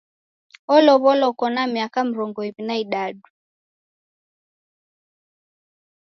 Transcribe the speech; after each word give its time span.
Olow'olwa 0.75 1.25
uko 1.31 1.45
na 1.55 1.63
miaka 1.73 1.99
mrongo 2.07 2.39
iw'i 2.49 2.61
na 2.67 2.75
idadu. 2.83 3.27